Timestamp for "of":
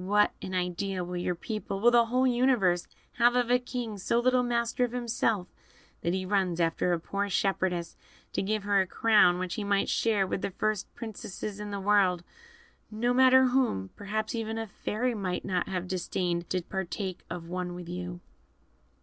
3.36-3.50, 4.82-4.92, 17.28-17.50